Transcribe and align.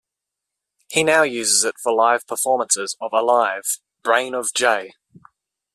He 0.89 1.03
now 1.03 1.21
uses 1.21 1.63
it 1.63 1.75
for 1.77 1.93
live 1.93 2.25
performances 2.25 2.97
of 2.99 3.13
"Alive", 3.13 3.77
"Brain 4.01 4.33
of 4.33 4.51
J. 4.51 4.93